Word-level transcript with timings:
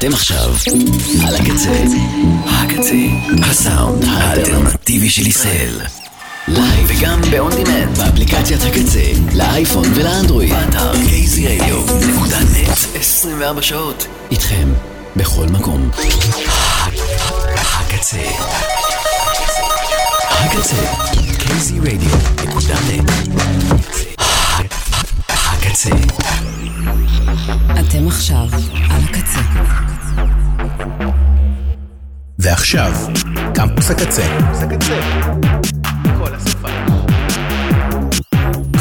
אתם 0.00 0.12
עכשיו 0.12 0.52
על 1.26 1.36
הקצה. 1.36 1.82
הקצה. 2.46 2.94
הסאונד 3.50 4.04
האלטרנטיבי 4.04 5.10
של 5.10 5.26
ישראל. 5.26 5.80
לייב 6.48 6.86
וגם 6.88 7.20
ב 7.30 7.38
on 7.38 7.54
demand 7.54 7.98
באפליקציית 7.98 8.60
הקצה, 8.62 9.02
לאייפון 9.34 9.84
ולאנדרואיד. 9.94 10.52
באתר 10.52 10.92
kzradio.net 10.92 12.98
24 13.00 13.62
שעות. 13.62 14.06
איתכם 14.30 14.72
בכל 15.16 15.46
מקום. 15.46 15.90
הקצה. 17.54 18.18
הקצה. 20.30 20.76
kzradio.net 21.38 23.10
הקצה. 25.28 25.90
אתם 27.80 28.08
עכשיו 28.08 28.48
על 28.90 29.02
הקצה. 29.04 29.40
ועכשיו, 32.38 32.92
קמפוס 33.54 33.90
הקצה. 33.90 34.26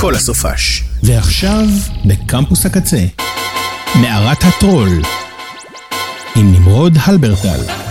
כל 0.01 0.15
הסופש. 0.15 0.83
ועכשיו, 1.03 1.65
בקמפוס 2.05 2.65
הקצה, 2.65 3.05
מערת 3.95 4.43
הטרול, 4.43 4.89
עם 6.35 6.53
נמרוד 6.53 6.97
הלברטל. 7.05 7.88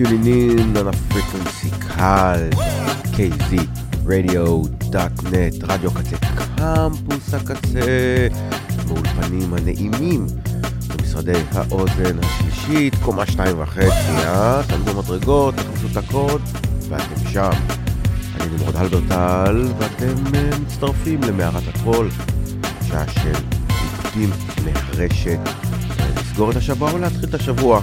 טיונינין 0.00 0.76
על 0.76 0.88
ה 0.88 0.96
frequency 0.96 1.70
קהל, 1.78 2.50
kzradio.net, 3.12 5.54
רדיו 5.62 5.90
קצה 5.90 6.16
קמפוס 6.56 7.34
הקצה, 7.34 8.28
באולפנים 8.88 9.54
הנעימים, 9.54 10.26
במשרדי 10.88 11.32
האוזן 11.52 12.18
השלישית, 12.22 12.94
קומה 13.02 13.26
שתיים 13.26 13.60
וחצי, 13.60 14.10
אה? 14.10 14.62
תעמדו 14.68 15.02
מדרגות, 15.02 15.54
תכנסו 15.54 15.86
את 15.92 15.96
הקוד, 15.96 16.42
ואתם 16.88 17.30
שם. 17.32 17.50
אני 18.40 18.48
נמרוד 18.56 18.76
הלברטל, 18.76 19.64
ואתם 19.78 20.14
אה, 20.34 20.50
מצטרפים 20.66 21.20
למערת 21.22 21.62
הטרול, 21.68 22.08
שעה 22.88 23.08
של 23.08 23.32
עיבודים 23.68 24.30
מהרשת. 24.64 25.38
לסגור 26.16 26.50
את 26.50 26.56
השבוע 26.56 26.92
או 26.92 26.98
להתחיל 26.98 27.28
את 27.28 27.34
השבוע. 27.34 27.80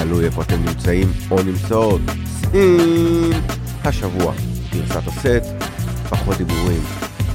תלוי 0.00 0.24
איפה 0.24 0.42
אתם 0.42 0.64
נמצאים 0.64 1.12
או 1.30 1.42
נמצאות. 1.42 2.00
סין! 2.26 3.32
השבוע, 3.84 4.32
גרסת 4.72 5.06
הסט, 5.06 5.64
פחות 6.08 6.36
דיבורים, 6.36 6.82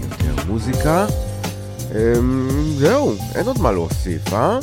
יותר 0.02 0.44
מוזיקה. 0.47 1.05
אמ, 1.92 2.50
זהו, 2.78 3.16
אין 3.36 3.45
עוד 3.45 3.61
מה 3.61 3.72
להוסיף, 3.72 4.33
אה? 4.33 4.59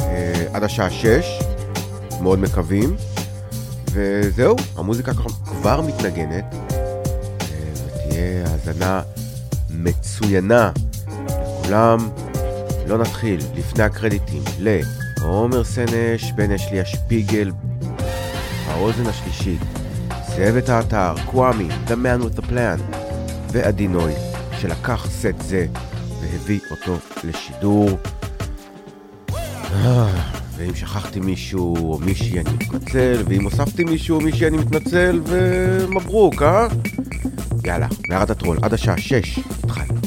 אה, 0.00 0.46
עד 0.52 0.62
השעה 0.62 0.90
שש, 0.90 1.42
מאוד 2.20 2.38
מקווים. 2.38 2.96
וזהו, 3.92 4.56
המוזיקה 4.76 5.12
כבר 5.44 5.80
מתנגנת. 5.80 6.54
אה, 6.54 7.72
ותהיה 7.86 8.44
האזנה 8.50 9.02
מצוינה 9.70 10.70
לכולם. 11.26 12.08
לא 12.86 12.98
נתחיל 12.98 13.40
לפני 13.56 13.84
הקרדיטים 13.84 14.42
לעומר 15.20 15.64
סנש, 15.64 16.32
בן 16.32 16.52
אשלי 16.52 16.80
השפיגל, 16.80 17.50
האוזן 18.66 19.06
השלישית, 19.06 19.60
צוות 20.36 20.68
האתר, 20.68 21.14
קוואמי, 21.26 21.68
The 21.86 21.90
Man 21.90 22.24
with 22.24 22.40
the 22.40 22.42
Plan, 22.50 22.96
ועדי 23.52 23.88
נוי, 23.88 24.12
שלקח 24.60 25.06
סט 25.10 25.40
זה 25.40 25.66
והביא 26.20 26.60
אותו 26.70 26.96
לשידור. 27.24 27.88
ואם 30.56 30.74
שכחתי 30.74 31.20
מישהו 31.20 31.76
או 31.76 31.98
מישהי 31.98 32.40
אני 32.40 32.50
מתנצל, 32.50 33.22
ואם 33.28 33.44
הוספתי 33.44 33.84
מישהו 33.84 34.16
או 34.16 34.20
מישהי 34.20 34.46
אני 34.46 34.56
מתנצל, 34.56 35.20
ומברוק, 35.26 36.42
אה? 36.42 36.66
יאללה, 37.64 37.86
מערת 38.08 38.30
הטרול, 38.30 38.58
עד 38.62 38.74
השעה 38.74 38.98
שש, 38.98 39.38
התחלנו. 39.64 39.99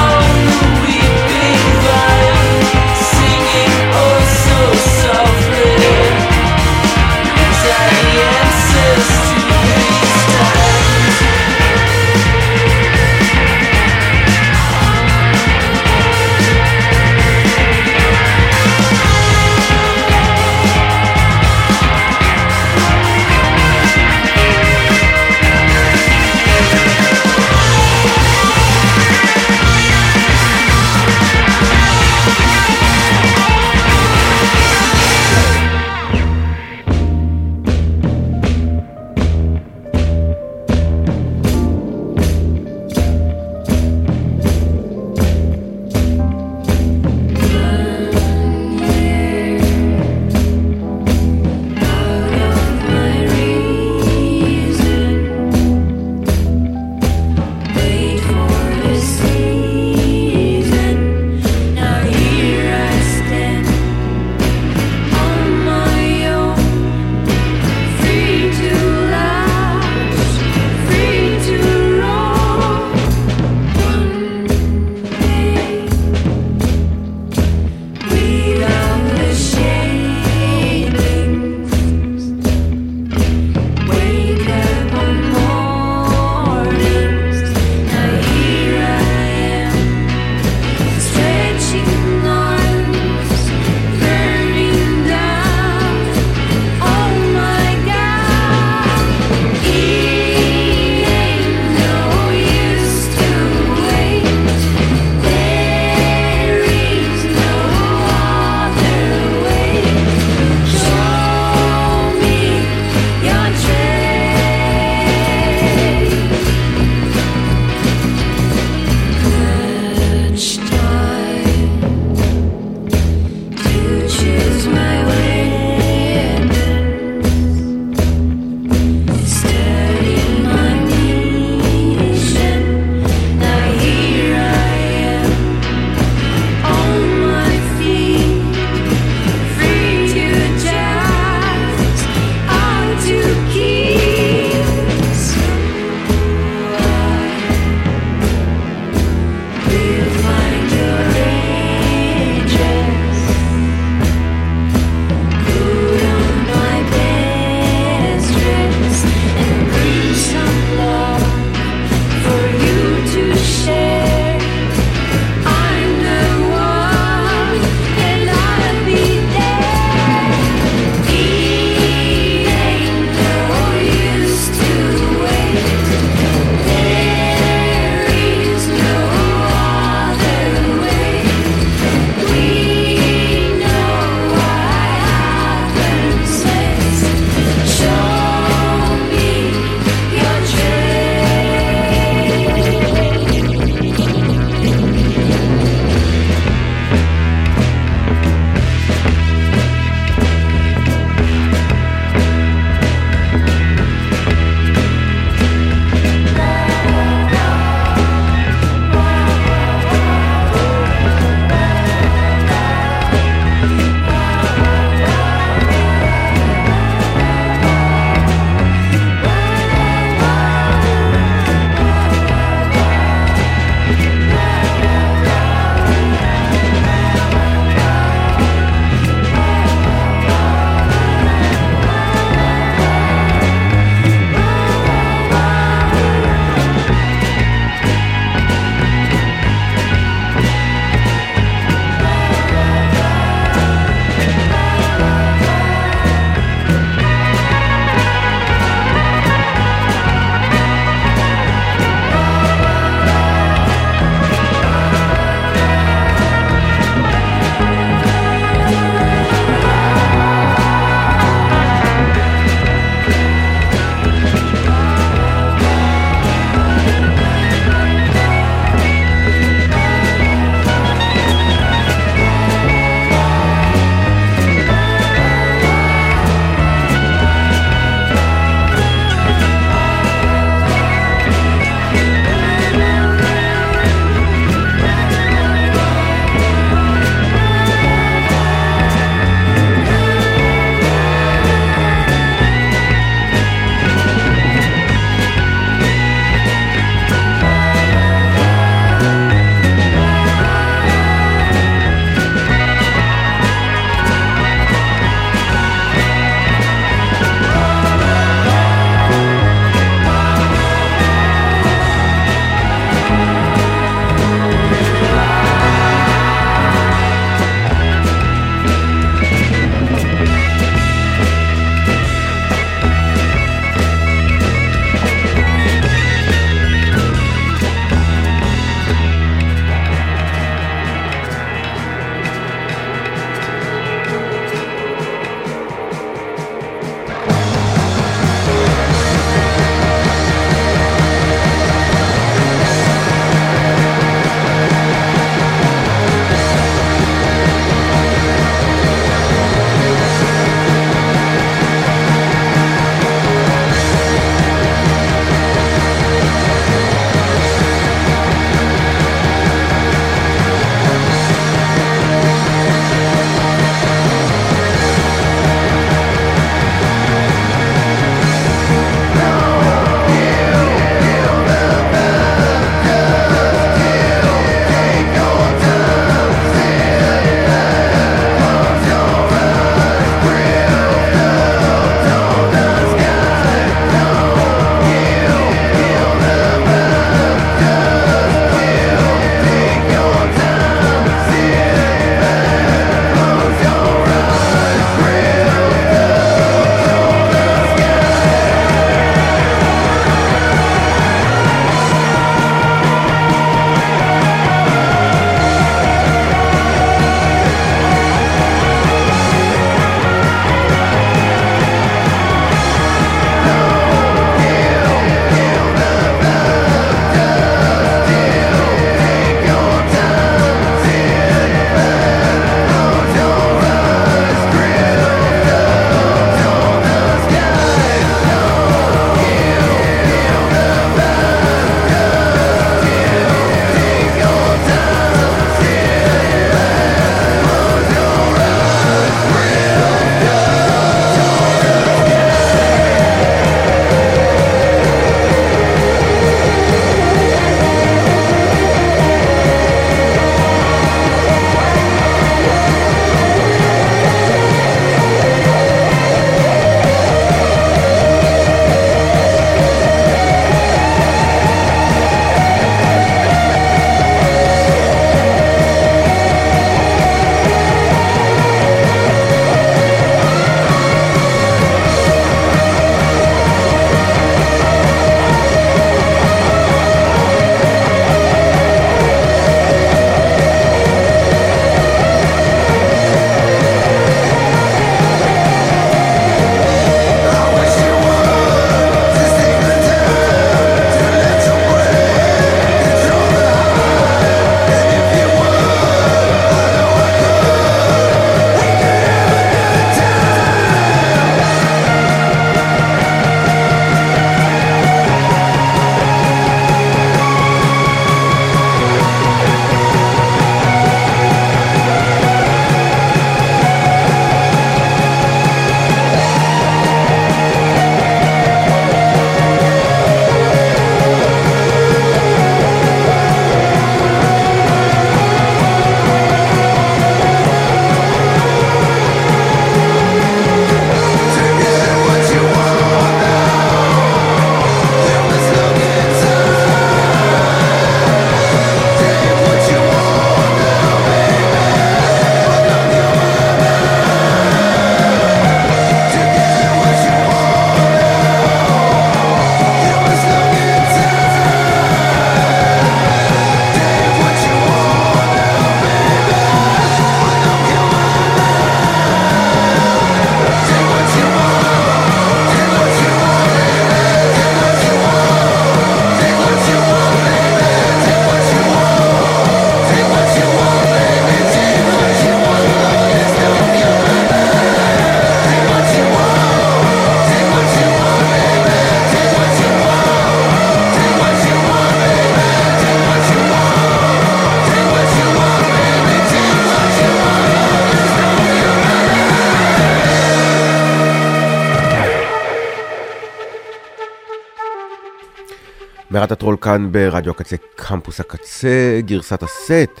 מערת 596.24 596.32
הטרול 596.32 596.56
כאן 596.60 596.92
ברדיו 596.92 597.30
הקצה, 597.30 597.56
קמפוס 597.76 598.20
הקצה, 598.20 599.00
גרסת 599.00 599.42
הסט, 599.42 600.00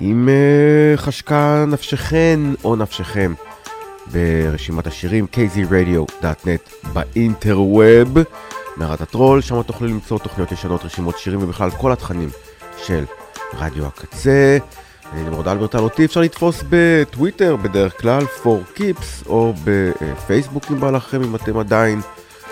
אם 0.00 0.28
uh, 0.28 1.00
חשקה 1.00 1.64
נפשכן 1.68 2.40
או 2.64 2.76
נפשכם 2.76 3.34
ברשימת 4.12 4.86
השירים 4.86 5.26
kzradio.net 5.32 6.88
באינטרווב, 6.92 8.18
מערת 8.76 9.00
הטרול, 9.00 9.40
שם 9.40 9.62
תוכלו 9.62 9.88
למצוא 9.88 10.18
תוכניות 10.18 10.52
ישנות, 10.52 10.84
רשימות 10.84 11.18
שירים 11.18 11.42
ובכלל 11.42 11.70
כל 11.70 11.92
התכנים 11.92 12.28
של 12.86 13.04
רדיו 13.58 13.86
הקצה. 13.86 14.58
אני 15.12 15.22
נמרוד 15.22 15.48
אלברטל, 15.48 15.78
אותי 15.78 16.04
אפשר 16.04 16.20
לתפוס 16.20 16.64
בטוויטר 16.70 17.56
בדרך 17.56 18.00
כלל, 18.00 18.22
for 18.42 18.78
keeps, 18.78 19.26
או 19.26 19.54
בפייסבוק 19.64 20.64
אם 20.70 20.80
בא 20.80 20.90
לכם, 20.90 21.22
אם 21.22 21.36
אתם 21.36 21.58
עדיין 21.58 22.00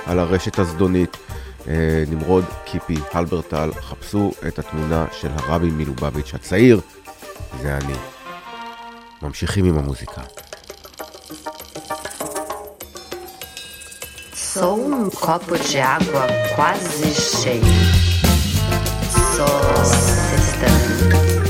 על 0.06 0.18
הרשת 0.18 0.58
הזדונית. 0.58 1.16
אה, 1.68 2.04
נמרוד 2.08 2.44
קיפי 2.64 2.96
הלברטל, 3.12 3.70
חפשו 3.80 4.32
את 4.48 4.58
התמונה 4.58 5.06
של 5.12 5.28
הרבי 5.34 5.70
מלובביץ' 5.70 6.34
הצעיר, 6.34 6.80
זה 7.62 7.76
אני. 7.76 7.94
ממשיכים 9.22 9.64
עם 9.64 9.78
המוזיקה. 9.78 10.22
Sou 14.54 14.76
um 14.92 15.08
copo 15.10 15.56
de 15.58 15.78
água 15.78 16.26
quase 16.54 17.08
cheio. 17.14 17.62
Sou 19.34 19.84
sextando. 19.86 21.41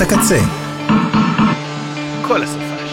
הקצה. 0.00 0.38
כל 2.22 2.42
הסופש. 2.42 2.90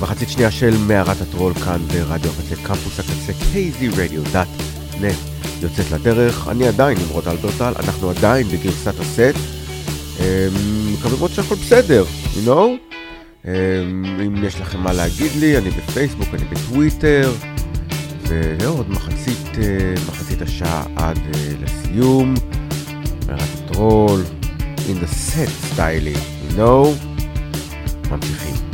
מחצית 0.00 0.28
שנייה 0.28 0.50
של 0.50 0.76
מערת 0.78 1.20
הטרול 1.20 1.54
כאן 1.54 1.78
ברדיו 1.92 2.30
הקצה, 2.30 2.62
קמפוס 2.62 3.00
הקצה, 3.00 3.32
kzradio.net 3.52 5.36
יוצאת 5.62 5.90
לדרך. 5.92 6.48
אני 6.48 6.68
עדיין 6.68 6.98
נמרוד 6.98 7.28
אלברטל, 7.28 7.72
אנחנו 7.78 8.10
עדיין 8.10 8.46
בגרסת 8.48 9.00
הסט. 9.00 9.36
אמ, 10.20 10.24
מקווה 10.92 11.18
מאוד 11.18 11.30
שהכל 11.30 11.54
בסדר, 11.54 12.04
you 12.34 12.48
know? 12.48 12.96
אמ, 13.44 13.50
אם 14.26 14.44
יש 14.44 14.60
לכם 14.60 14.80
מה 14.80 14.92
להגיד 14.92 15.30
לי, 15.40 15.58
אני 15.58 15.70
בפייסבוק, 15.70 16.28
אני 16.34 16.44
בטוויטר, 16.44 17.32
ועוד 18.28 18.90
מחצית, 18.90 19.58
אה, 19.58 19.94
מחצית 20.08 20.42
השעה 20.42 20.84
עד 20.96 21.18
אה, 21.18 21.52
לסיום. 21.62 22.34
מערת 23.26 23.40
הטרול, 23.64 24.22
in 24.76 25.04
the 25.04 25.08
set 25.08 25.74
style, 25.74 26.06
you 26.06 26.58
know? 26.58 26.88
ממשיכים. 28.10 28.65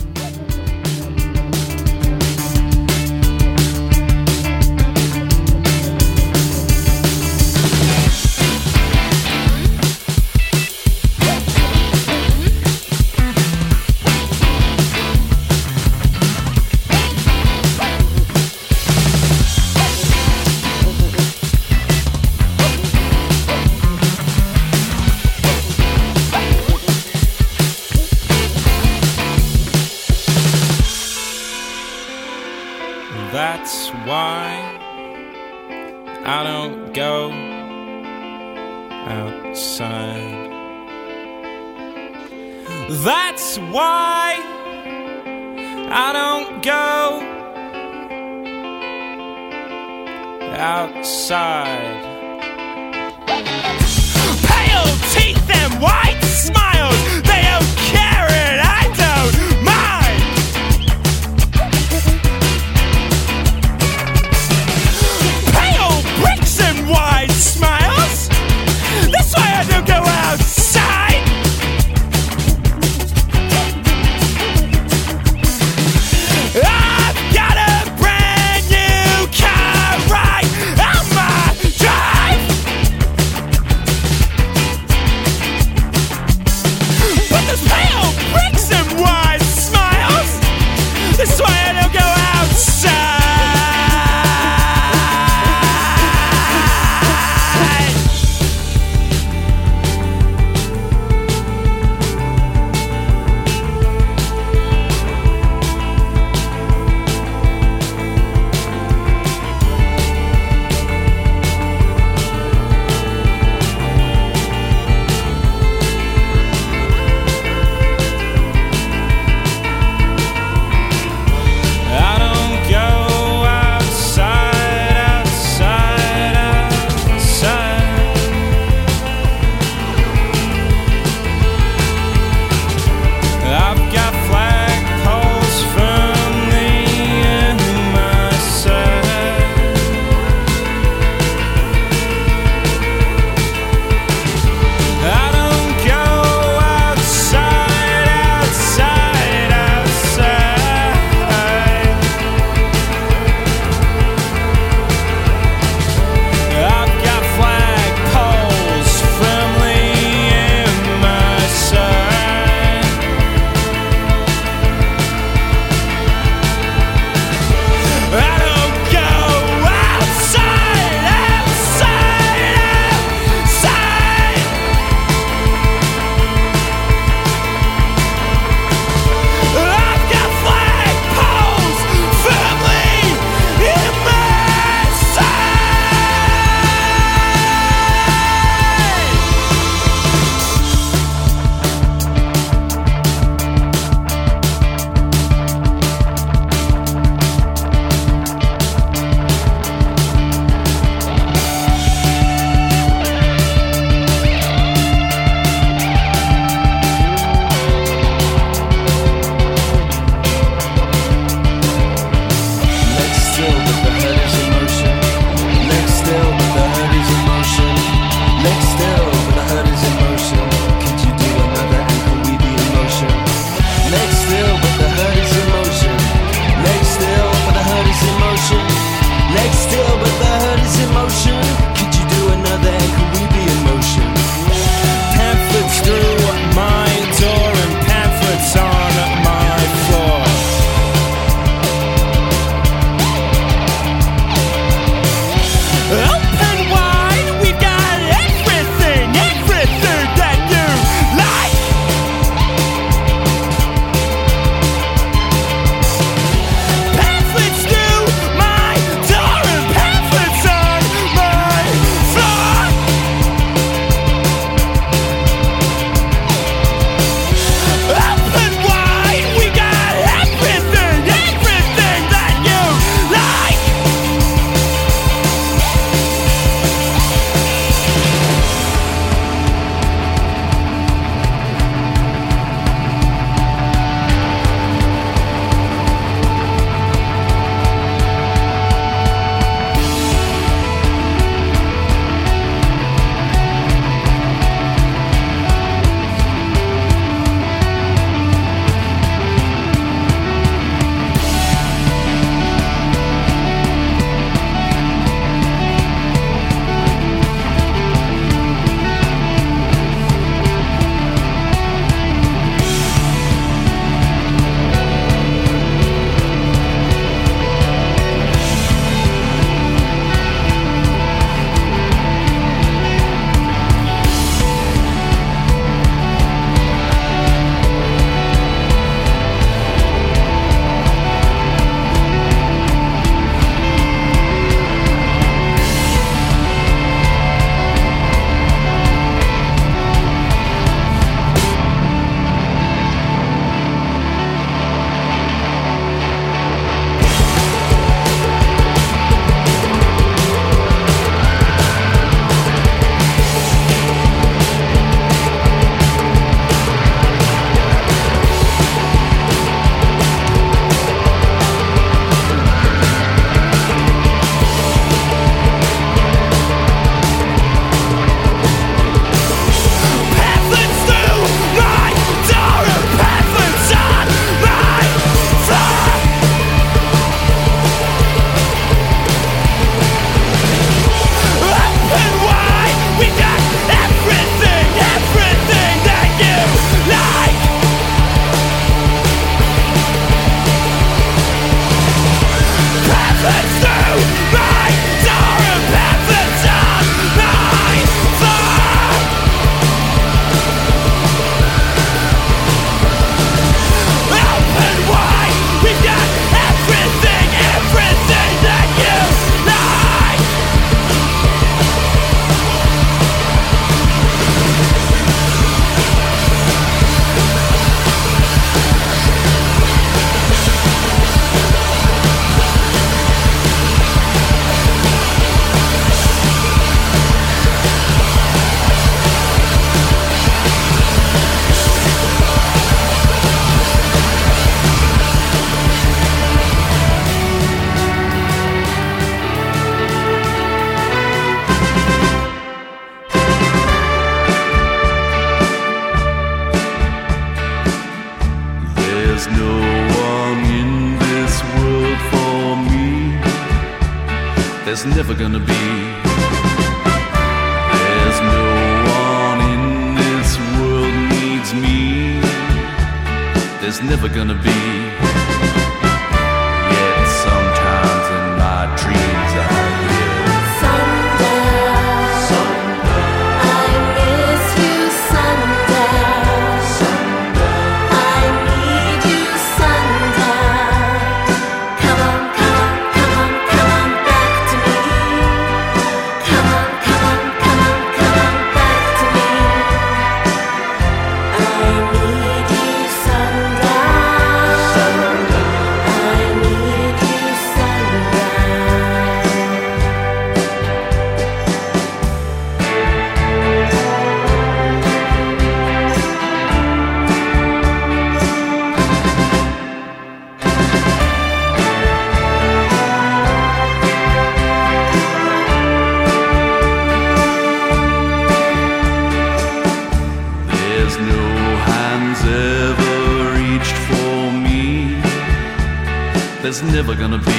Never 526.70 526.94
gonna 526.94 527.18
be. 527.18 527.31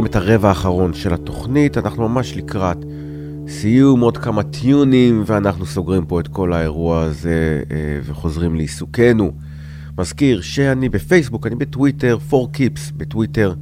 מתחילים 0.00 0.10
את 0.10 0.28
הרבע 0.28 0.48
האחרון 0.48 0.94
של 0.94 1.14
התוכנית, 1.14 1.78
אנחנו 1.78 2.08
ממש 2.08 2.36
לקראת 2.36 2.76
סיום, 3.48 4.00
עוד 4.00 4.16
כמה 4.16 4.42
טיונים, 4.42 5.22
ואנחנו 5.26 5.66
סוגרים 5.66 6.06
פה 6.06 6.20
את 6.20 6.28
כל 6.28 6.52
האירוע 6.52 7.02
הזה 7.02 7.62
אה, 7.70 7.76
וחוזרים 8.04 8.54
לעיסוקנו. 8.54 9.32
מזכיר 9.98 10.40
שאני 10.40 10.88
בפייסבוק, 10.88 11.46
אני 11.46 11.54
בטוויטר, 11.54 12.18
4Keeps 12.30 12.92
בטוויטר, 12.96 13.54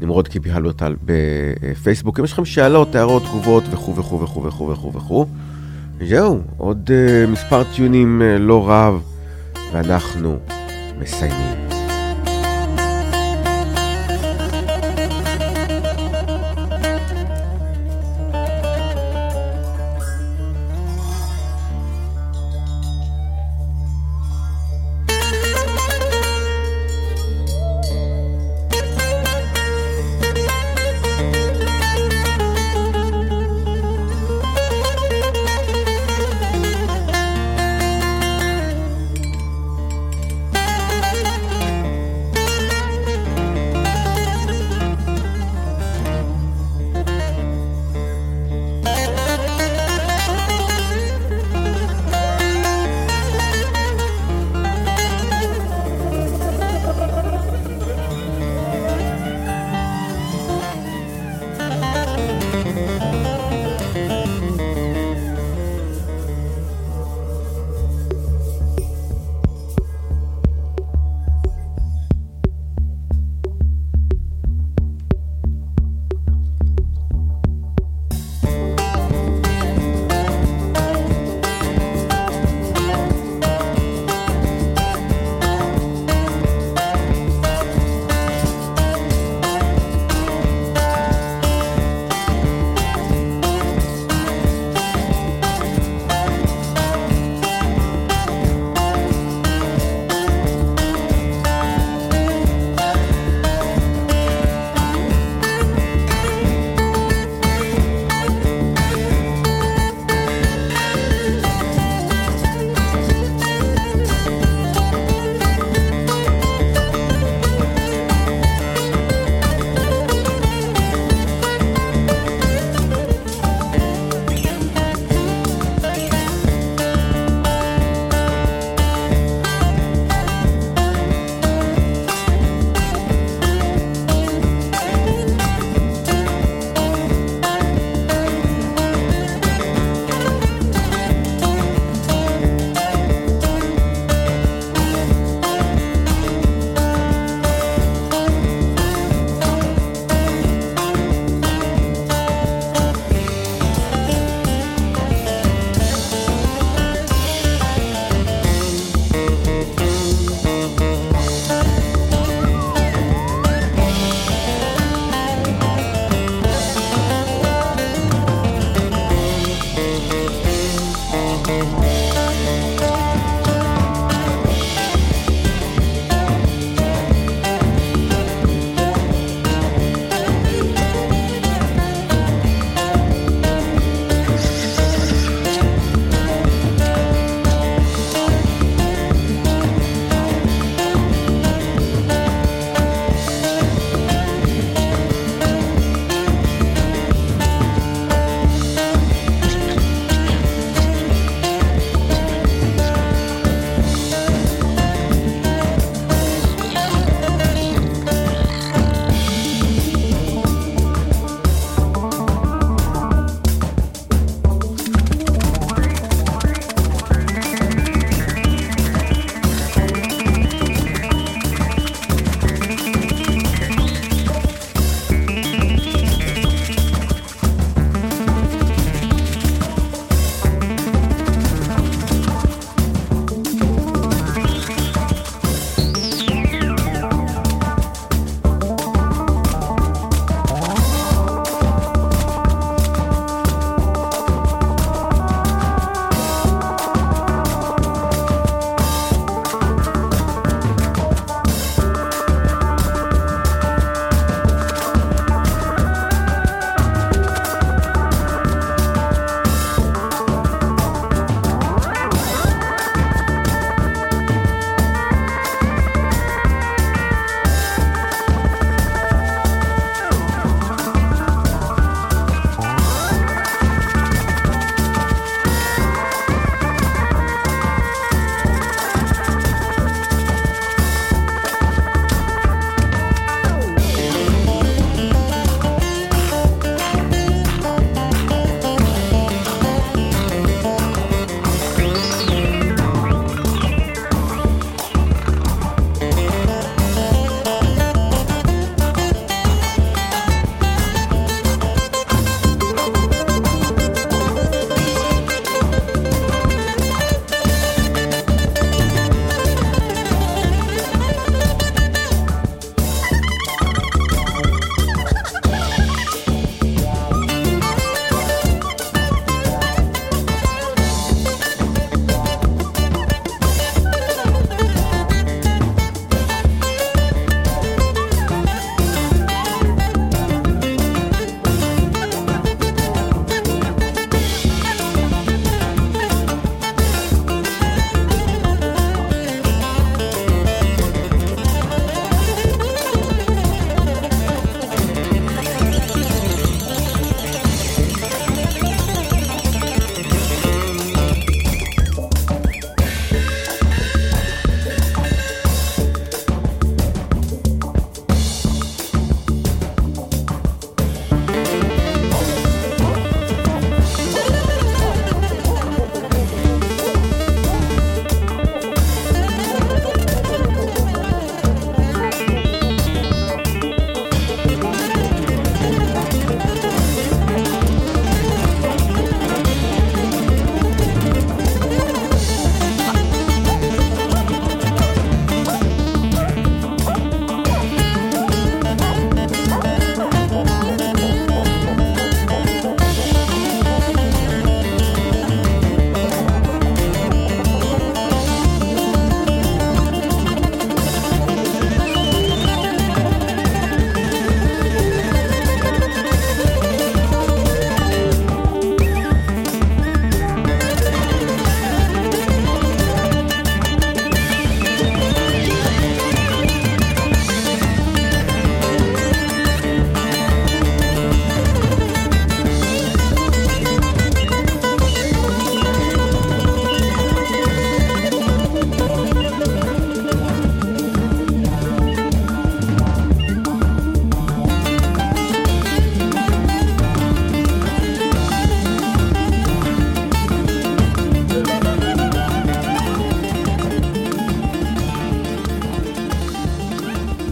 נמרוד 0.00 0.28
קיפי 0.28 0.50
הלברטל 0.50 0.96
בפייסבוק. 1.04 2.18
אם 2.18 2.24
יש 2.24 2.32
לכם 2.32 2.44
שאלות, 2.44 2.94
הערות, 2.94 3.22
תגובות 3.22 3.64
וכו' 3.70 3.96
וכו' 3.96 4.20
וכו' 4.20 4.44
וכו' 4.44 4.68
וכו' 4.70 4.92
וכו'. 4.92 5.26
זהו, 6.06 6.40
עוד 6.56 6.90
אה, 6.92 7.26
מספר 7.26 7.62
טיונים 7.74 8.22
אה, 8.22 8.38
לא 8.38 8.70
רב, 8.70 9.02
ואנחנו 9.72 10.38
מסיימים. 11.00 11.67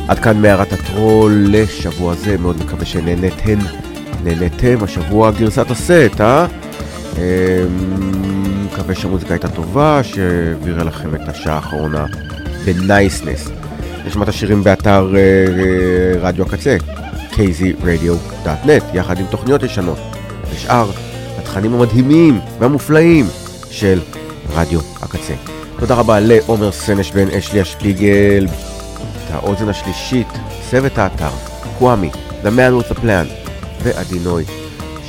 עד 0.09 0.19
כאן 0.19 0.43
מערת 0.43 0.73
הטרול 0.73 1.47
לשבוע 1.49 2.15
זה, 2.15 2.39
מאוד 2.39 2.57
מקווה 2.65 2.85
שנהניתם, 2.85 3.59
נהניתם, 4.25 4.77
השבוע 4.83 5.31
גרסת 5.31 5.71
הסט, 5.71 6.21
אה? 6.21 6.47
אמ, 7.17 7.23
מקווה 8.65 8.95
שהמוזיקה 8.95 9.35
הייתה 9.35 9.49
טובה, 9.49 10.01
שהעבירה 10.03 10.85
לכם 10.85 11.15
את 11.15 11.29
השעה 11.29 11.55
האחרונה 11.55 12.07
בנייסנס. 12.65 13.49
יש 14.07 14.17
את 14.23 14.29
השירים 14.29 14.65
באתר 14.65 15.13
אה, 15.17 15.21
אה, 15.21 16.21
רדיו 16.21 16.45
הקצה, 16.45 16.77
kzradio.net, 17.33 18.85
יחד 18.95 19.19
עם 19.19 19.27
תוכניות 19.31 19.63
ישנות, 19.63 19.99
ושאר 20.51 20.91
התכנים 21.39 21.75
המדהימים 21.75 22.41
והמופלאים 22.59 23.27
של 23.71 24.01
רדיו 24.55 24.81
הקצה. 25.03 25.35
תודה 25.79 25.95
רבה 25.95 26.21
לעומר 26.21 26.73
סנש 26.73 27.13
בן 27.13 27.29
אשליה 27.31 27.65
שפיגל. 27.65 28.47
האוזן 29.37 29.68
השלישית, 29.68 30.26
צוות 30.70 30.99
האתר, 30.99 31.30
קוואמי, 31.78 32.11
The 32.43 32.47
Man 32.47 32.82
with 32.82 32.93
a 32.93 32.99
Plan 32.99 33.51
ועדינוי, 33.82 34.45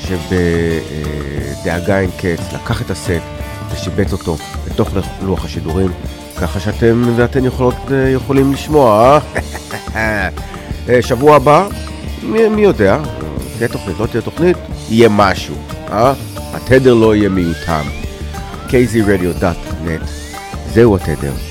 שבדאגה 0.01 1.99
אין 1.99 2.09
קץ 2.17 2.53
לקח 2.53 2.81
את 2.81 2.91
הסט 2.91 3.21
ושיבץ 3.71 4.11
אותו 4.11 4.37
בתוך 4.65 4.89
לוח 5.21 5.45
השידורים, 5.45 5.91
ככה 6.41 6.59
שאתם 6.59 7.03
ואתן 7.15 7.45
יכולות, 7.45 7.75
אה, 7.91 8.09
יכולים 8.09 8.53
לשמוע. 8.53 9.19
אה, 9.95 10.29
שבוע 11.01 11.35
הבא, 11.35 11.67
מי, 12.23 12.49
מי 12.49 12.61
יודע, 12.61 12.97
תהיה 13.57 13.69
תוכנית, 13.69 13.99
לא 13.99 14.05
תהיה 14.05 14.21
תוכנית, 14.21 14.57
יהיה 14.89 15.09
משהו, 15.09 15.55
אה? 15.91 16.13
התדר 16.53 16.93
לא 16.93 17.15
יהיה 17.15 17.29
מיותם. 17.29 17.83
kzradio.net 18.69 20.07
זהו 20.73 20.95
התדר. 20.95 21.46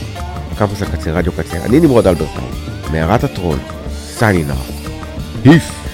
קמפוס 0.59 0.83
הקצה, 0.83 1.13
רדיו 1.13 1.33
קצה, 1.33 1.65
אני 1.65 1.81
נמרוד 1.81 2.07
אלברטון, 2.07 2.51
מערת 2.93 3.25
הטרול, 3.25 3.59
סיינינר, 3.91 4.55
אף. 5.57 5.86